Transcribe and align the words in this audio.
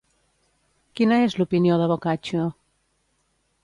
Quina 1.01 1.21
és 1.27 1.37
l'opinió 1.41 1.79
de 1.83 1.91
Boccaccio? 1.95 2.51